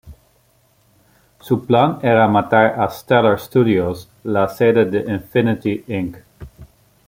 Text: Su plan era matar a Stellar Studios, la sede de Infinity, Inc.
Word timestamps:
Su 1.41 1.67
plan 1.67 1.99
era 2.01 2.27
matar 2.27 2.81
a 2.83 2.89
Stellar 2.89 3.39
Studios, 3.39 4.09
la 4.23 4.47
sede 4.49 4.85
de 4.85 5.13
Infinity, 5.13 5.83
Inc. 5.89 6.17